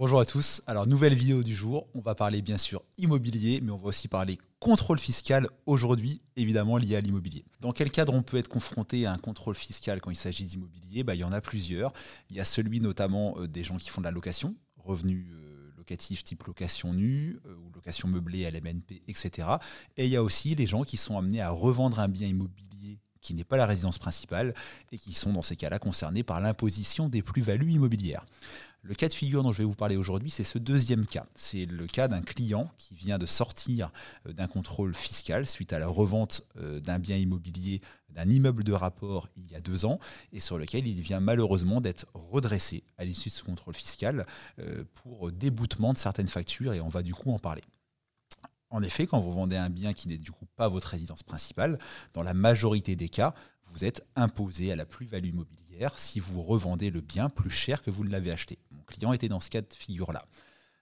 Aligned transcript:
Bonjour 0.00 0.20
à 0.20 0.24
tous. 0.24 0.62
Alors, 0.68 0.86
nouvelle 0.86 1.14
vidéo 1.14 1.42
du 1.42 1.52
jour. 1.52 1.88
On 1.92 2.00
va 2.00 2.14
parler 2.14 2.40
bien 2.40 2.56
sûr 2.56 2.84
immobilier, 2.98 3.60
mais 3.60 3.72
on 3.72 3.78
va 3.78 3.88
aussi 3.88 4.06
parler 4.06 4.38
contrôle 4.60 5.00
fiscal 5.00 5.48
aujourd'hui, 5.66 6.22
évidemment 6.36 6.76
lié 6.76 6.94
à 6.94 7.00
l'immobilier. 7.00 7.44
Dans 7.58 7.72
quel 7.72 7.90
cadre 7.90 8.14
on 8.14 8.22
peut 8.22 8.36
être 8.36 8.46
confronté 8.46 9.06
à 9.06 9.12
un 9.12 9.18
contrôle 9.18 9.56
fiscal 9.56 10.00
quand 10.00 10.12
il 10.12 10.16
s'agit 10.16 10.44
d'immobilier? 10.44 11.02
Bah, 11.02 11.16
Il 11.16 11.18
y 11.18 11.24
en 11.24 11.32
a 11.32 11.40
plusieurs. 11.40 11.92
Il 12.30 12.36
y 12.36 12.40
a 12.40 12.44
celui 12.44 12.80
notamment 12.80 13.34
euh, 13.38 13.48
des 13.48 13.64
gens 13.64 13.76
qui 13.76 13.88
font 13.88 14.00
de 14.00 14.06
la 14.06 14.12
location, 14.12 14.54
revenus 14.76 15.32
euh, 15.32 15.72
locatifs 15.76 16.22
type 16.22 16.44
location 16.44 16.94
nue 16.94 17.40
euh, 17.46 17.56
ou 17.56 17.72
location 17.74 18.06
meublée, 18.06 18.48
LMNP, 18.48 19.02
etc. 19.08 19.48
Et 19.96 20.04
il 20.04 20.12
y 20.12 20.16
a 20.16 20.22
aussi 20.22 20.54
les 20.54 20.66
gens 20.68 20.84
qui 20.84 20.96
sont 20.96 21.18
amenés 21.18 21.40
à 21.40 21.50
revendre 21.50 21.98
un 21.98 22.06
bien 22.06 22.28
immobilier 22.28 23.00
qui 23.20 23.34
n'est 23.34 23.44
pas 23.44 23.56
la 23.56 23.66
résidence 23.66 23.98
principale 23.98 24.54
et 24.92 24.98
qui 24.98 25.12
sont 25.12 25.32
dans 25.32 25.42
ces 25.42 25.56
cas-là 25.56 25.78
concernés 25.78 26.22
par 26.22 26.40
l'imposition 26.40 27.08
des 27.08 27.22
plus-values 27.22 27.72
immobilières. 27.72 28.24
Le 28.82 28.94
cas 28.94 29.08
de 29.08 29.12
figure 29.12 29.42
dont 29.42 29.52
je 29.52 29.58
vais 29.58 29.64
vous 29.64 29.74
parler 29.74 29.96
aujourd'hui, 29.96 30.30
c'est 30.30 30.44
ce 30.44 30.56
deuxième 30.56 31.04
cas. 31.06 31.26
C'est 31.34 31.66
le 31.66 31.86
cas 31.86 32.06
d'un 32.06 32.22
client 32.22 32.70
qui 32.78 32.94
vient 32.94 33.18
de 33.18 33.26
sortir 33.26 33.90
euh, 34.26 34.32
d'un 34.32 34.46
contrôle 34.46 34.94
fiscal 34.94 35.46
suite 35.46 35.72
à 35.72 35.78
la 35.78 35.88
revente 35.88 36.42
euh, 36.58 36.80
d'un 36.80 36.98
bien 36.98 37.16
immobilier, 37.16 37.80
d'un 38.10 38.30
immeuble 38.30 38.62
de 38.62 38.72
rapport 38.72 39.28
il 39.36 39.50
y 39.50 39.56
a 39.56 39.60
deux 39.60 39.84
ans, 39.84 39.98
et 40.32 40.40
sur 40.40 40.58
lequel 40.58 40.86
il 40.86 41.00
vient 41.00 41.20
malheureusement 41.20 41.80
d'être 41.80 42.06
redressé 42.14 42.84
à 42.98 43.04
l'issue 43.04 43.30
de 43.30 43.34
ce 43.34 43.42
contrôle 43.42 43.74
fiscal 43.74 44.26
euh, 44.60 44.84
pour 44.94 45.32
déboutement 45.32 45.92
de 45.92 45.98
certaines 45.98 46.28
factures, 46.28 46.72
et 46.72 46.80
on 46.80 46.88
va 46.88 47.02
du 47.02 47.14
coup 47.14 47.32
en 47.32 47.38
parler. 47.38 47.62
En 48.70 48.82
effet, 48.82 49.06
quand 49.06 49.18
vous 49.18 49.32
vendez 49.32 49.56
un 49.56 49.70
bien 49.70 49.94
qui 49.94 50.08
n'est 50.08 50.18
du 50.18 50.30
coup 50.30 50.46
pas 50.56 50.68
votre 50.68 50.88
résidence 50.88 51.22
principale, 51.22 51.78
dans 52.12 52.22
la 52.22 52.34
majorité 52.34 52.96
des 52.96 53.08
cas, 53.08 53.34
vous 53.72 53.84
êtes 53.84 54.06
imposé 54.16 54.72
à 54.72 54.76
la 54.76 54.86
plus-value 54.86 55.28
immobilière 55.28 55.98
si 55.98 56.20
vous 56.20 56.42
revendez 56.42 56.90
le 56.90 57.00
bien 57.00 57.28
plus 57.28 57.50
cher 57.50 57.82
que 57.82 57.90
vous 57.90 58.04
ne 58.04 58.10
l'avez 58.10 58.30
acheté. 58.30 58.58
Mon 58.70 58.82
client 58.82 59.12
était 59.12 59.28
dans 59.28 59.40
ce 59.40 59.50
cas 59.50 59.60
de 59.60 59.72
figure-là. 59.72 60.24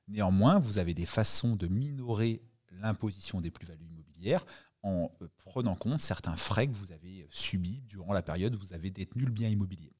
Néanmoins, 0.09 0.59
vous 0.59 0.79
avez 0.79 0.95
des 0.95 1.07
façons 1.07 1.57
de 1.57 1.67
minorer 1.67 2.43
l'imposition 2.81 3.41
des 3.41 3.51
plus-values 3.51 3.87
immobilières 3.87 4.45
en 4.83 5.11
euh, 5.21 5.29
prenant 5.39 5.75
compte 5.75 6.01
certains 6.01 6.37
frais 6.37 6.69
que 6.69 6.75
vous 6.75 6.93
avez 6.93 7.27
subis 7.31 7.83
durant 7.89 8.13
la 8.13 8.23
période 8.23 8.55
où 8.55 8.59
vous 8.59 8.73
avez 8.73 8.91
détenu 8.91 9.25
le 9.25 9.33
bien 9.33 9.49
immobilier. 9.49 9.93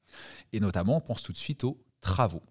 Et 0.53 0.59
notamment, 0.59 0.97
on 0.97 1.01
pense 1.01 1.21
tout 1.21 1.33
de 1.33 1.37
suite 1.37 1.63
aux 1.63 1.83
travaux. 1.99 2.43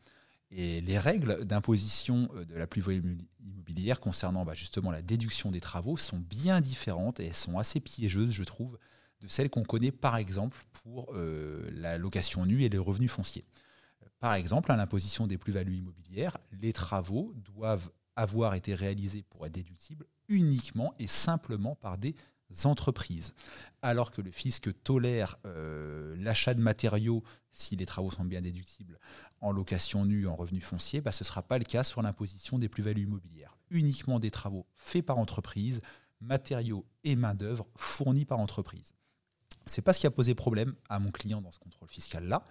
Et 0.51 0.81
les 0.83 0.99
règles 0.99 1.45
d'imposition 1.45 2.29
euh, 2.35 2.45
de 2.45 2.55
la 2.55 2.67
plus-value 2.67 3.17
immobilière 3.41 4.01
concernant 4.01 4.45
bah, 4.45 4.55
justement 4.55 4.91
la 4.91 5.03
déduction 5.03 5.51
des 5.51 5.61
travaux 5.61 5.97
sont 5.97 6.19
bien 6.19 6.61
différentes 6.61 7.21
et 7.21 7.27
elles 7.27 7.35
sont 7.35 7.59
assez 7.59 7.81
piégeuses, 7.81 8.33
je 8.33 8.45
trouve, 8.45 8.79
de 9.21 9.29
celles 9.29 9.51
qu'on 9.51 9.65
connaît 9.65 9.93
par 9.93 10.17
exemple 10.17 10.65
pour 10.83 11.13
euh, 11.15 11.69
la 11.73 11.99
location 11.99 12.47
nue 12.47 12.65
et 12.65 12.69
les 12.69 12.79
revenus 12.79 13.11
fonciers. 13.11 13.45
Par 14.19 14.35
exemple, 14.35 14.73
à 14.73 14.77
l'imposition 14.77 15.27
des 15.27 15.39
plus-values 15.39 15.77
immobilières, 15.77 16.37
les 16.53 16.73
travaux 16.73 17.33
doivent 17.37 17.91
avoir 18.17 18.55
été 18.55 18.75
réalisés 18.75 19.23
pour 19.23 19.47
être 19.47 19.53
déductibles 19.53 20.07
uniquement 20.29 20.95
et 20.99 21.07
simplement 21.07 21.77
par 21.77 21.99
des 21.99 22.15
entreprises. 22.65 23.35
Alors 23.83 24.11
que 24.11 24.23
le 24.23 24.31
fisc 24.31 24.71
tolère 24.83 25.37
euh, 25.47 26.17
l'achat 26.19 26.55
de 26.55 26.61
matériaux, 26.61 27.23
si 27.53 27.77
les 27.77 27.87
travaux 27.87 28.11
sont 28.11 28.25
bien 28.25 28.41
déductibles, 28.41 28.99
en 29.41 29.53
location 29.53 30.05
nue, 30.05 30.27
en 30.27 30.35
revenus 30.35 30.65
fonciers, 30.65 31.01
bah, 31.01 31.13
ce 31.13 31.25
ne 31.25 31.27
sera 31.27 31.43
pas 31.43 31.59
le 31.59 31.65
cas 31.65 31.85
sur 31.85 32.03
l'imposition 32.03 32.59
des 32.59 32.69
plus-values 32.69 33.03
immobilières. 33.03 33.57
Uniquement 33.71 34.19
des 34.19 34.31
travaux 34.31 34.67
faits 34.75 35.05
par 35.05 35.19
entreprise, 35.19 35.83
matériaux 36.21 36.87
et 37.05 37.17
main-d'œuvre 37.17 37.67
fournis 37.77 38.25
par 38.25 38.39
entreprise. 38.39 38.95
C'est 39.67 39.83
pas 39.83 39.93
ce 39.93 40.01
qui 40.01 40.07
a 40.07 40.11
posé 40.11 40.35
problème 40.35 40.75
à 40.89 40.99
mon 40.99 41.11
client 41.11 41.43
dans 41.43 41.53
ce 41.53 41.59
contrôle 41.59 41.89
fiscal-là. 41.89 42.45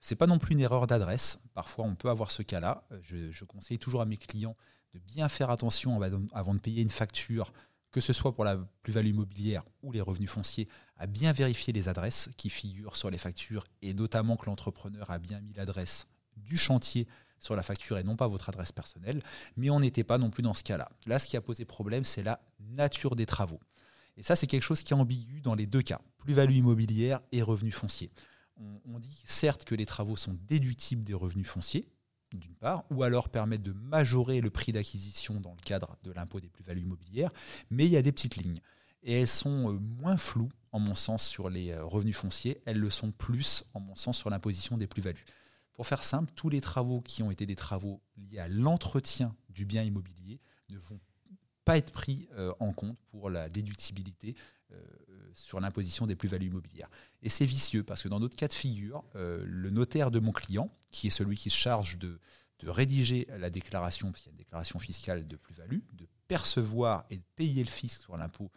C'est 0.00 0.16
pas 0.16 0.26
non 0.26 0.38
plus 0.38 0.54
une 0.54 0.60
erreur 0.60 0.86
d'adresse. 0.86 1.38
Parfois, 1.54 1.84
on 1.84 1.94
peut 1.94 2.08
avoir 2.08 2.30
ce 2.30 2.42
cas-là. 2.42 2.84
Euh, 2.92 3.30
je, 3.30 3.44
conseille 3.44 3.78
toujours 3.78 4.00
à 4.00 4.06
mes 4.06 4.16
clients 4.16 4.56
de 4.94 4.98
bien 4.98 5.28
faire 5.28 5.50
attention 5.50 6.00
avant 6.32 6.54
de 6.54 6.58
payer 6.58 6.82
une 6.82 6.90
facture, 6.90 7.52
que 7.92 8.00
ce 8.00 8.12
soit 8.12 8.34
pour 8.34 8.44
la 8.44 8.56
plus-value 8.82 9.08
immobilière 9.08 9.62
ou 9.82 9.92
les 9.92 10.00
revenus 10.00 10.30
fonciers, 10.30 10.68
à 10.96 11.06
bien 11.06 11.32
vérifier 11.32 11.72
les 11.72 11.88
adresses 11.88 12.30
qui 12.36 12.50
figurent 12.50 12.96
sur 12.96 13.10
les 13.10 13.18
factures 13.18 13.64
et 13.80 13.94
notamment 13.94 14.36
que 14.36 14.46
l'entrepreneur 14.46 15.10
a 15.10 15.18
bien 15.18 15.40
mis 15.40 15.52
l'adresse 15.52 16.08
du 16.36 16.56
chantier 16.56 17.06
sur 17.38 17.56
la 17.56 17.62
facture 17.62 17.98
et 17.98 18.04
non 18.04 18.16
pas 18.16 18.28
votre 18.28 18.48
adresse 18.48 18.72
personnelle. 18.72 19.22
Mais 19.56 19.70
on 19.70 19.80
n'était 19.80 20.04
pas 20.04 20.18
non 20.18 20.30
plus 20.30 20.42
dans 20.42 20.54
ce 20.54 20.62
cas-là. 20.62 20.90
Là, 21.06 21.18
ce 21.18 21.26
qui 21.26 21.36
a 21.36 21.40
posé 21.40 21.64
problème, 21.64 22.04
c'est 22.04 22.22
la 22.22 22.40
nature 22.60 23.16
des 23.16 23.26
travaux. 23.26 23.60
Et 24.16 24.22
ça, 24.22 24.36
c'est 24.36 24.46
quelque 24.46 24.62
chose 24.62 24.82
qui 24.82 24.92
est 24.92 24.96
ambigu 24.96 25.40
dans 25.40 25.54
les 25.54 25.66
deux 25.66 25.82
cas, 25.82 26.00
plus-value 26.18 26.54
immobilière 26.54 27.20
et 27.32 27.42
revenus 27.42 27.74
fonciers. 27.74 28.10
On, 28.86 28.98
dit 29.00 29.22
certes 29.24 29.64
que 29.64 29.74
les 29.74 29.86
travaux 29.86 30.16
sont 30.16 30.36
déductibles 30.46 31.02
des 31.02 31.14
revenus 31.14 31.48
fonciers, 31.48 31.88
d'une 32.32 32.54
part, 32.54 32.84
ou 32.90 33.02
alors 33.02 33.28
permettent 33.28 33.62
de 33.62 33.72
majorer 33.72 34.40
le 34.40 34.50
prix 34.50 34.72
d'acquisition 34.72 35.40
dans 35.40 35.52
le 35.52 35.60
cadre 35.60 35.96
de 36.04 36.12
l'impôt 36.12 36.38
des 36.38 36.48
plus-values 36.48 36.82
immobilières, 36.82 37.32
mais 37.70 37.86
il 37.86 37.90
y 37.90 37.96
a 37.96 38.02
des 38.02 38.12
petites 38.12 38.36
lignes. 38.36 38.60
Et 39.02 39.20
elles 39.20 39.28
sont 39.28 39.70
euh, 39.70 39.78
moins 39.78 40.16
floues, 40.16 40.50
en 40.70 40.78
mon 40.78 40.94
sens, 40.94 41.26
sur 41.26 41.50
les 41.50 41.72
euh, 41.72 41.84
revenus 41.84 42.16
fonciers, 42.16 42.62
elles 42.64 42.78
le 42.78 42.90
sont 42.90 43.10
plus, 43.10 43.64
en 43.74 43.80
mon 43.80 43.96
sens, 43.96 44.16
sur 44.18 44.30
l'imposition 44.30 44.78
des 44.78 44.86
plus-values. 44.86 45.24
Pour 45.72 45.86
faire 45.86 46.04
simple, 46.04 46.30
tous 46.36 46.48
les 46.48 46.60
travaux 46.60 47.00
qui 47.00 47.22
ont 47.22 47.30
été 47.30 47.46
des 47.46 47.56
travaux 47.56 48.00
liés 48.16 48.38
à 48.38 48.48
l'entretien 48.48 49.34
du 49.48 49.64
bien 49.64 49.82
immobilier 49.82 50.40
ne 50.70 50.78
vont 50.78 51.00
pas 51.64 51.78
être 51.78 51.92
pris 51.92 52.28
euh, 52.36 52.52
en 52.60 52.72
compte 52.72 52.98
pour 53.10 53.30
la 53.30 53.48
déductibilité 53.48 54.34
euh, 54.72 54.80
sur 55.32 55.60
l'imposition 55.60 56.06
des 56.06 56.16
plus-values 56.16 56.46
immobilières. 56.46 56.90
Et 57.22 57.28
c'est 57.28 57.46
vicieux 57.46 57.82
parce 57.82 58.02
que 58.02 58.08
dans 58.08 58.20
notre 58.20 58.36
cas 58.36 58.48
de 58.48 58.54
figure, 58.54 59.04
euh, 59.16 59.42
le 59.46 59.70
notaire 59.70 60.10
de 60.10 60.18
mon 60.18 60.32
client, 60.32 60.70
qui 60.90 61.06
est 61.06 61.10
celui 61.10 61.36
qui 61.36 61.50
se 61.50 61.56
charge 61.56 61.98
de, 61.98 62.18
de 62.60 62.68
rédiger 62.68 63.26
la 63.38 63.50
déclaration, 63.50 64.10
parce 64.10 64.22
qu'il 64.22 64.30
y 64.30 64.32
a 64.32 64.34
une 64.34 64.38
déclaration 64.38 64.78
fiscale 64.78 65.26
de 65.26 65.36
plus-value, 65.36 65.80
de 65.92 66.06
percevoir 66.28 67.04
et 67.10 67.16
de 67.16 67.24
payer 67.36 67.62
le 67.62 67.70
fisc 67.70 68.02
sur 68.02 68.16
l'impôt 68.16 68.50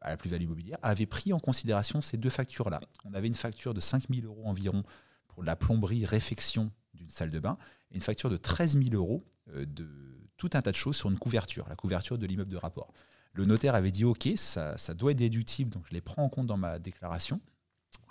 à 0.00 0.08
la 0.08 0.16
plus-value 0.16 0.44
immobilière, 0.44 0.78
avait 0.80 1.04
pris 1.04 1.34
en 1.34 1.38
considération 1.38 2.00
ces 2.00 2.16
deux 2.16 2.30
factures-là. 2.30 2.80
On 3.04 3.12
avait 3.12 3.26
une 3.26 3.34
facture 3.34 3.74
de 3.74 3.80
5 3.80 4.04
000 4.08 4.26
euros 4.26 4.46
environ 4.46 4.82
pour 5.28 5.44
la 5.44 5.56
plomberie 5.56 6.06
réfection 6.06 6.72
d'une 6.94 7.10
salle 7.10 7.30
de 7.30 7.38
bain 7.38 7.58
et 7.90 7.96
une 7.96 8.00
facture 8.00 8.30
de 8.30 8.38
13 8.38 8.78
000 8.82 8.94
euros 8.94 9.22
de 9.54 10.11
tout 10.42 10.50
un 10.54 10.62
tas 10.62 10.72
de 10.72 10.76
choses 10.76 10.96
sur 10.96 11.08
une 11.08 11.20
couverture, 11.20 11.68
la 11.68 11.76
couverture 11.76 12.18
de 12.18 12.26
l'immeuble 12.26 12.50
de 12.50 12.56
rapport. 12.56 12.92
Le 13.32 13.44
notaire 13.44 13.76
avait 13.76 13.92
dit 13.92 14.04
OK, 14.04 14.28
ça, 14.34 14.74
doit 14.92 15.12
être 15.12 15.18
déductible, 15.18 15.70
donc 15.70 15.84
je 15.86 15.94
les 15.94 16.00
prends 16.00 16.24
en 16.24 16.28
compte 16.28 16.48
dans 16.48 16.56
ma 16.56 16.80
déclaration. 16.80 17.40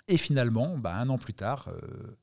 Et 0.08 0.16
finalement, 0.16 0.78
bah, 0.78 0.96
un 0.96 1.10
an 1.10 1.18
plus 1.18 1.34
tard, 1.34 1.68
euh, 1.68 2.16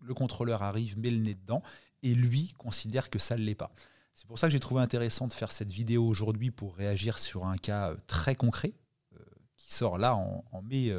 le 0.00 0.14
contrôleur 0.14 0.62
arrive, 0.62 0.98
met 0.98 1.10
le 1.10 1.18
nez 1.18 1.34
dedans, 1.34 1.62
et 2.02 2.14
lui 2.14 2.54
considère 2.56 3.10
que 3.10 3.18
ça 3.18 3.36
ne 3.36 3.42
l'est 3.42 3.54
pas. 3.54 3.70
C'est 4.14 4.26
pour 4.26 4.38
ça 4.38 4.46
que 4.46 4.52
j'ai 4.52 4.60
trouvé 4.60 4.80
intéressant 4.80 5.28
de 5.28 5.34
faire 5.34 5.52
cette 5.52 5.70
vidéo 5.70 6.06
aujourd'hui 6.06 6.50
pour 6.50 6.74
réagir 6.74 7.18
sur 7.18 7.44
un 7.44 7.58
cas 7.58 7.90
euh, 7.90 7.96
très 8.06 8.34
concret 8.34 8.72
euh, 9.12 9.24
qui 9.56 9.74
sort 9.74 9.98
là 9.98 10.16
en, 10.16 10.62
mai. 10.62 10.90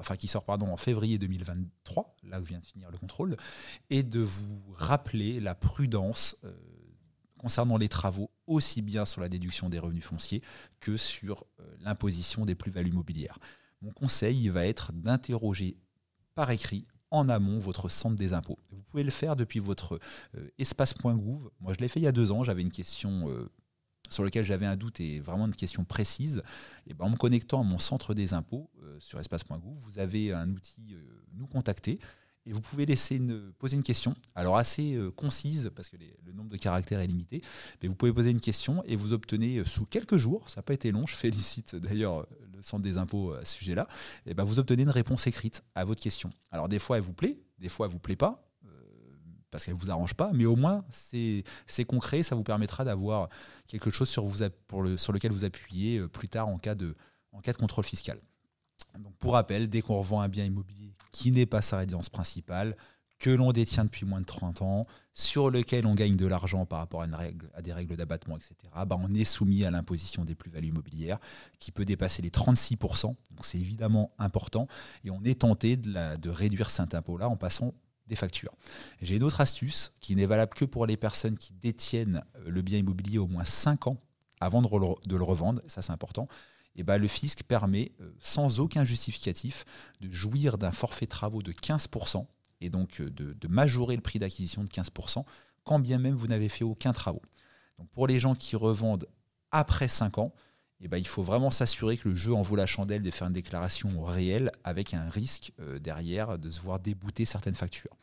enfin 0.00 0.16
qui 0.16 0.26
sort 0.26 0.44
pardon 0.44 0.66
en 0.72 0.76
février 0.76 1.16
2023, 1.18 2.16
là 2.24 2.40
où 2.40 2.44
vient 2.44 2.58
de 2.58 2.64
finir 2.64 2.90
le 2.90 2.98
contrôle, 2.98 3.36
et 3.88 4.02
de 4.02 4.18
vous 4.18 4.60
rappeler 4.72 5.38
la 5.38 5.54
prudence 5.54 6.36
concernant 7.46 7.76
les 7.76 7.88
travaux, 7.88 8.28
aussi 8.48 8.82
bien 8.82 9.04
sur 9.04 9.20
la 9.20 9.28
déduction 9.28 9.68
des 9.68 9.78
revenus 9.78 10.02
fonciers 10.02 10.42
que 10.80 10.96
sur 10.96 11.44
euh, 11.60 11.76
l'imposition 11.78 12.44
des 12.44 12.56
plus-values 12.56 12.90
immobilières. 12.90 13.38
Mon 13.82 13.92
conseil 13.92 14.48
va 14.48 14.66
être 14.66 14.92
d'interroger 14.92 15.76
par 16.34 16.50
écrit 16.50 16.88
en 17.12 17.28
amont 17.28 17.60
votre 17.60 17.88
centre 17.88 18.16
des 18.16 18.32
impôts. 18.32 18.58
Vous 18.72 18.82
pouvez 18.82 19.04
le 19.04 19.12
faire 19.12 19.36
depuis 19.36 19.60
votre 19.60 20.00
euh, 20.36 20.48
espace.gouv. 20.58 21.52
Moi, 21.60 21.72
je 21.72 21.78
l'ai 21.78 21.86
fait 21.86 22.00
il 22.00 22.02
y 22.02 22.08
a 22.08 22.12
deux 22.12 22.32
ans. 22.32 22.42
J'avais 22.42 22.62
une 22.62 22.72
question 22.72 23.30
euh, 23.30 23.48
sur 24.10 24.24
laquelle 24.24 24.44
j'avais 24.44 24.66
un 24.66 24.74
doute 24.74 24.98
et 24.98 25.20
vraiment 25.20 25.46
une 25.46 25.54
question 25.54 25.84
précise. 25.84 26.42
Et 26.88 26.94
ben, 26.94 27.04
en 27.04 27.10
me 27.10 27.16
connectant 27.16 27.60
à 27.60 27.64
mon 27.64 27.78
centre 27.78 28.12
des 28.12 28.34
impôts 28.34 28.72
sur 28.98 29.20
espace.gouv, 29.20 29.78
vous 29.78 30.00
avez 30.00 30.32
un 30.32 30.50
outil 30.50 30.96
Nous 31.32 31.46
contacter 31.46 32.00
et 32.46 32.52
vous 32.52 32.60
pouvez 32.60 32.86
laisser 32.86 33.20
poser 33.58 33.76
une 33.76 33.82
question, 33.82 34.14
alors 34.34 34.56
assez 34.56 34.94
euh, 34.94 35.10
concise, 35.10 35.70
parce 35.74 35.88
que 35.88 35.96
le 36.24 36.32
nombre 36.32 36.48
de 36.48 36.56
caractères 36.56 37.00
est 37.00 37.06
limité, 37.06 37.42
mais 37.82 37.88
vous 37.88 37.96
pouvez 37.96 38.12
poser 38.12 38.30
une 38.30 38.40
question 38.40 38.82
et 38.84 38.94
vous 38.94 39.12
obtenez 39.12 39.58
euh, 39.58 39.64
sous 39.64 39.84
quelques 39.84 40.16
jours, 40.16 40.48
ça 40.48 40.60
n'a 40.60 40.62
pas 40.62 40.74
été 40.74 40.92
long, 40.92 41.06
je 41.06 41.16
félicite 41.16 41.74
d'ailleurs 41.74 42.20
euh, 42.20 42.26
le 42.54 42.62
Centre 42.62 42.84
des 42.84 42.98
impôts 42.98 43.32
à 43.32 43.44
ce 43.44 43.54
sujet-là, 43.58 43.88
et 44.26 44.34
ben 44.34 44.44
vous 44.44 44.58
obtenez 44.58 44.84
une 44.84 44.90
réponse 44.90 45.26
écrite 45.26 45.62
à 45.74 45.84
votre 45.84 46.00
question. 46.00 46.30
Alors 46.50 46.68
des 46.68 46.78
fois 46.78 46.98
elle 46.98 47.02
vous 47.02 47.12
plaît, 47.12 47.38
des 47.58 47.68
fois 47.68 47.86
elle 47.86 47.92
vous 47.92 47.98
plaît 47.98 48.16
pas, 48.16 48.42
parce 49.50 49.64
qu'elle 49.64 49.74
ne 49.74 49.80
vous 49.80 49.90
arrange 49.90 50.14
pas, 50.14 50.30
mais 50.34 50.44
au 50.44 50.56
moins 50.56 50.84
c'est 50.90 51.44
concret, 51.86 52.22
ça 52.22 52.34
vous 52.34 52.42
permettra 52.42 52.84
d'avoir 52.84 53.28
quelque 53.66 53.90
chose 53.90 54.08
sur, 54.08 54.24
lequel 54.24 55.32
vous 55.32 55.44
appuyez 55.44 56.06
plus 56.08 56.28
tard 56.28 56.48
en 56.48 56.58
cas 56.58 56.74
de 56.74 56.94
contrôle 57.58 57.84
fiscal. 57.84 58.20
Pour 59.18 59.34
rappel, 59.34 59.68
dès 59.68 59.82
qu'on 59.82 59.98
revend 59.98 60.20
un 60.20 60.28
bien 60.28 60.44
immobilier 60.44 60.94
qui 61.12 61.32
n'est 61.32 61.46
pas 61.46 61.62
sa 61.62 61.78
résidence 61.78 62.08
principale, 62.08 62.76
que 63.18 63.30
l'on 63.30 63.52
détient 63.52 63.84
depuis 63.84 64.04
moins 64.04 64.20
de 64.20 64.26
30 64.26 64.62
ans, 64.62 64.86
sur 65.14 65.50
lequel 65.50 65.86
on 65.86 65.94
gagne 65.94 66.16
de 66.16 66.26
l'argent 66.26 66.66
par 66.66 66.80
rapport 66.80 67.02
à, 67.02 67.62
des 67.62 67.72
règles 67.72 67.96
d'abattement, 67.96 68.36
etc., 68.36 68.54
bah 68.86 68.98
on 69.00 69.14
est 69.14 69.24
soumis 69.24 69.64
à 69.64 69.70
l'imposition 69.70 70.24
des 70.24 70.34
plus-values 70.34 70.68
immobilières 70.68 71.18
qui 71.58 71.72
peut 71.72 71.86
dépasser 71.86 72.20
les 72.20 72.28
36%. 72.28 73.06
Donc 73.06 73.16
c'est 73.40 73.58
évidemment 73.58 74.10
important. 74.18 74.68
Et 75.04 75.10
on 75.10 75.22
est 75.24 75.40
tenté 75.40 75.76
de, 75.76 76.28
réduire 76.28 76.68
cet 76.68 76.94
impôt-là 76.94 77.28
en 77.28 77.36
passant 77.36 77.72
des 78.06 78.16
factures. 78.16 78.52
J'ai 79.00 79.16
une 79.16 79.22
autre 79.22 79.40
astuce 79.40 79.92
qui 80.00 80.14
n'est 80.14 80.26
valable 80.26 80.54
que 80.54 80.64
pour 80.64 80.86
les 80.86 80.96
personnes 80.96 81.38
qui 81.38 81.54
détiennent 81.54 82.22
le 82.46 82.62
bien 82.62 82.78
immobilier 82.78 83.18
au 83.18 83.26
moins 83.26 83.44
5 83.44 83.86
ans 83.86 83.96
avant 84.40 84.60
de 84.60 85.16
le 85.16 85.24
revendre, 85.24 85.62
ça 85.66 85.80
c'est 85.80 85.92
important. 85.92 86.28
Et 86.76 86.82
ben, 86.82 86.98
le 86.98 87.08
fisc 87.08 87.42
permet, 87.42 87.92
euh, 88.00 88.12
sans 88.20 88.60
aucun 88.60 88.84
justificatif, 88.84 89.64
de 90.00 90.10
jouir 90.10 90.58
d'un 90.58 90.72
forfait 90.72 91.06
travaux 91.06 91.42
de 91.42 91.52
15% 91.52 92.26
et 92.60 92.70
donc 92.70 93.00
euh, 93.00 93.10
de, 93.10 93.32
de 93.32 93.48
majorer 93.48 93.96
le 93.96 94.02
prix 94.02 94.18
d'acquisition 94.18 94.62
de 94.62 94.68
15%, 94.68 95.24
quand 95.64 95.78
bien 95.78 95.98
même 95.98 96.14
vous 96.14 96.26
n'avez 96.26 96.48
fait 96.48 96.64
aucun 96.64 96.92
travaux. 96.92 97.22
Donc 97.78 97.88
pour 97.90 98.06
les 98.06 98.20
gens 98.20 98.34
qui 98.34 98.56
revendent 98.56 99.08
après 99.50 99.88
5 99.88 100.18
ans, 100.18 100.32
eh 100.80 100.88
ben, 100.88 100.98
il 100.98 101.06
faut 101.06 101.22
vraiment 101.22 101.50
s'assurer 101.50 101.96
que 101.96 102.08
le 102.08 102.14
jeu 102.14 102.34
en 102.34 102.42
vaut 102.42 102.56
la 102.56 102.66
chandelle 102.66 103.02
de 103.02 103.10
faire 103.10 103.26
une 103.26 103.32
déclaration 103.32 104.04
réelle 104.04 104.52
avec 104.62 104.92
un 104.92 105.08
risque 105.08 105.52
euh, 105.60 105.78
derrière 105.78 106.38
de 106.38 106.50
se 106.50 106.60
voir 106.60 106.78
débouter 106.78 107.24
certaines 107.24 107.54
factures. 107.54 107.96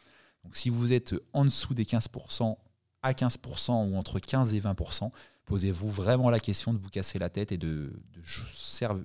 Donc 0.43 0.55
si 0.55 0.69
vous 0.69 0.91
êtes 0.91 1.13
en 1.33 1.45
dessous 1.45 1.73
des 1.73 1.85
15% 1.85 2.57
à 3.03 3.13
15% 3.13 3.91
ou 3.91 3.95
entre 3.95 4.19
15 4.19 4.53
et 4.55 4.59
20%, 4.59 5.11
posez-vous 5.45 5.89
vraiment 5.89 6.29
la 6.29 6.39
question 6.39 6.73
de 6.73 6.79
vous 6.79 6.89
casser 6.89 7.19
la 7.19 7.29
tête 7.29 7.51
et 7.51 7.57
de, 7.57 7.93
faire 8.23 8.95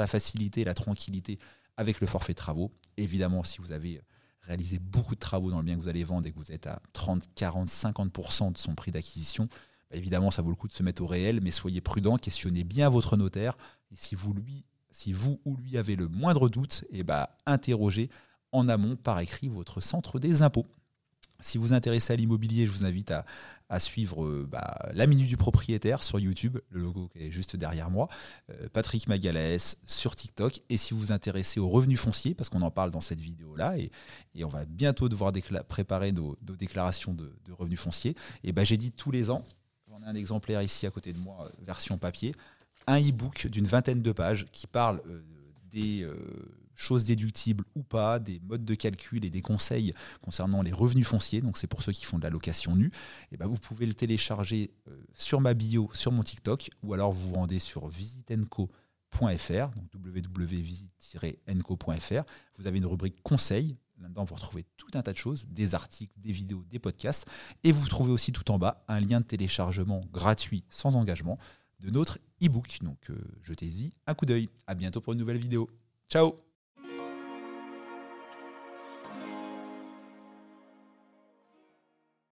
la 0.00 0.06
facilité 0.06 0.62
et 0.62 0.64
la 0.64 0.74
tranquillité 0.74 1.38
avec 1.76 2.00
le 2.00 2.06
forfait 2.06 2.32
de 2.32 2.38
travaux. 2.38 2.72
Évidemment, 2.96 3.44
si 3.44 3.58
vous 3.58 3.72
avez 3.72 4.00
réalisé 4.42 4.78
beaucoup 4.78 5.14
de 5.14 5.20
travaux 5.20 5.50
dans 5.50 5.58
le 5.58 5.64
bien 5.64 5.76
que 5.76 5.82
vous 5.82 5.88
allez 5.88 6.04
vendre 6.04 6.26
et 6.26 6.32
que 6.32 6.38
vous 6.38 6.52
êtes 6.52 6.66
à 6.66 6.80
30, 6.92 7.28
40, 7.34 7.68
50% 7.68 8.52
de 8.52 8.58
son 8.58 8.74
prix 8.74 8.90
d'acquisition, 8.90 9.44
bah, 9.90 9.96
évidemment, 9.96 10.30
ça 10.30 10.42
vaut 10.42 10.50
le 10.50 10.56
coup 10.56 10.68
de 10.68 10.72
se 10.72 10.82
mettre 10.82 11.02
au 11.02 11.06
réel, 11.06 11.40
mais 11.42 11.50
soyez 11.50 11.80
prudent, 11.80 12.16
questionnez 12.16 12.64
bien 12.64 12.88
votre 12.88 13.16
notaire. 13.16 13.56
Et 13.90 13.96
si 13.96 14.14
vous, 14.14 14.34
lui, 14.34 14.64
si 14.90 15.12
vous 15.12 15.40
ou 15.44 15.56
lui 15.56 15.76
avez 15.76 15.96
le 15.96 16.08
moindre 16.08 16.48
doute, 16.48 16.84
eh 16.90 17.02
bah, 17.02 17.36
interrogez 17.46 18.10
en 18.52 18.68
amont 18.68 18.96
par 18.96 19.20
écrit 19.20 19.48
votre 19.48 19.80
centre 19.80 20.18
des 20.18 20.42
impôts. 20.42 20.66
Si 21.40 21.56
vous 21.56 21.68
vous 21.68 21.72
intéressez 21.72 22.12
à 22.12 22.16
l'immobilier, 22.16 22.66
je 22.66 22.72
vous 22.72 22.84
invite 22.84 23.12
à, 23.68 23.78
suivre 23.78 24.24
euh, 24.24 24.48
bah, 24.50 24.76
la 24.92 25.06
minute 25.06 25.28
du 25.28 25.36
propriétaire 25.36 26.02
sur 26.02 26.18
YouTube, 26.18 26.58
le 26.70 26.80
logo 26.80 27.06
qui 27.12 27.20
est 27.20 27.30
juste 27.30 27.54
derrière 27.54 27.90
moi, 27.90 28.08
euh, 28.50 28.68
Patrick 28.72 29.06
Magalès 29.06 29.76
sur 29.86 30.16
TikTok. 30.16 30.60
Et 30.68 30.76
si 30.76 30.94
vous 30.94 31.00
vous 31.00 31.12
intéressez 31.12 31.60
aux 31.60 31.68
revenus 31.68 32.00
fonciers, 32.00 32.34
parce 32.34 32.48
qu'on 32.48 32.62
en 32.62 32.72
parle 32.72 32.90
dans 32.90 33.00
cette 33.00 33.20
vidéo-là, 33.20 33.78
et, 33.78 33.92
on 34.42 34.48
va 34.48 34.64
bientôt 34.64 35.08
devoir 35.08 35.32
préparer 35.68 36.10
nos, 36.10 36.36
déclarations 36.42 37.14
de, 37.14 37.32
revenus 37.52 37.78
fonciers, 37.78 38.16
et 38.42 38.50
bah, 38.50 38.64
j'ai 38.64 38.76
dit 38.76 38.90
tous 38.90 39.12
les 39.12 39.30
ans, 39.30 39.44
j'en 39.88 40.02
ai 40.02 40.06
un 40.06 40.16
exemplaire 40.16 40.60
ici 40.60 40.88
à 40.88 40.90
côté 40.90 41.12
de 41.12 41.18
moi, 41.18 41.44
euh, 41.46 41.64
version 41.64 41.98
papier, 41.98 42.34
un 42.88 42.98
e-book 42.98 43.46
d'une 43.46 43.66
vingtaine 43.66 44.02
de 44.02 44.10
pages 44.10 44.44
qui 44.50 44.66
parle 44.66 45.00
des 45.70 46.08
choses 46.78 47.04
déductibles 47.04 47.64
ou 47.74 47.82
pas, 47.82 48.20
des 48.20 48.40
modes 48.40 48.64
de 48.64 48.74
calcul 48.74 49.24
et 49.24 49.30
des 49.30 49.42
conseils 49.42 49.92
concernant 50.22 50.62
les 50.62 50.72
revenus 50.72 51.06
fonciers, 51.06 51.42
donc 51.42 51.58
c'est 51.58 51.66
pour 51.66 51.82
ceux 51.82 51.92
qui 51.92 52.04
font 52.04 52.18
de 52.18 52.22
la 52.22 52.30
location 52.30 52.76
nue, 52.76 52.92
et 53.32 53.36
ben 53.36 53.46
vous 53.46 53.58
pouvez 53.58 53.84
le 53.84 53.94
télécharger 53.94 54.70
euh, 54.86 54.92
sur 55.12 55.40
ma 55.40 55.54
bio, 55.54 55.90
sur 55.92 56.12
mon 56.12 56.22
TikTok, 56.22 56.70
ou 56.82 56.94
alors 56.94 57.12
vous 57.12 57.30
vous 57.30 57.34
rendez 57.34 57.58
sur 57.58 57.88
visitenco.fr, 57.88 58.70
donc 59.20 59.90
www.visit-enco.fr. 59.92 62.22
Vous 62.58 62.66
avez 62.66 62.78
une 62.78 62.86
rubrique 62.86 63.22
conseils. 63.22 63.76
Là-dedans, 64.00 64.24
vous 64.24 64.36
retrouvez 64.36 64.64
tout 64.76 64.90
un 64.94 65.02
tas 65.02 65.12
de 65.12 65.18
choses, 65.18 65.44
des 65.48 65.74
articles, 65.74 66.14
des 66.18 66.30
vidéos, 66.30 66.62
des 66.70 66.78
podcasts. 66.78 67.26
Et 67.64 67.72
vous 67.72 67.88
trouvez 67.88 68.12
aussi 68.12 68.30
tout 68.30 68.48
en 68.52 68.58
bas 68.60 68.84
un 68.86 69.00
lien 69.00 69.20
de 69.20 69.26
téléchargement 69.26 70.02
gratuit, 70.12 70.62
sans 70.68 70.94
engagement, 70.94 71.36
de 71.80 71.90
notre 71.90 72.20
e-book. 72.40 72.78
Donc, 72.82 73.10
euh, 73.10 73.18
jetez-y 73.42 73.92
un 74.06 74.14
coup 74.14 74.26
d'œil. 74.26 74.48
À 74.68 74.76
bientôt 74.76 75.00
pour 75.00 75.14
une 75.14 75.18
nouvelle 75.18 75.38
vidéo. 75.38 75.68
Ciao 76.08 76.47